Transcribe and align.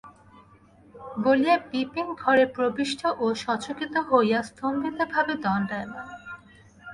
বলিয়া 1.17 1.57
বিপিন 1.69 2.07
ঘরে 2.23 2.45
প্রবিষ্ট 2.55 3.01
ও 3.19 3.25
সচকিত 3.43 3.93
হইয়া 4.09 4.39
স্তম্ভিতভাবে 4.49 5.33
দণ্ডায়মান। 5.43 6.07